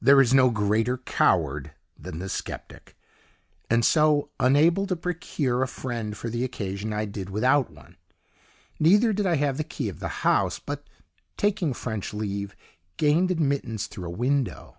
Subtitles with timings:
[0.00, 2.96] There is no greater coward than the sceptic,
[3.68, 7.96] and so, unable to procure a friend for the occasion, I did without one;
[8.78, 10.86] neither did I have the key of the house, but
[11.36, 12.54] taking French leave
[12.98, 14.78] gained admittance through a window.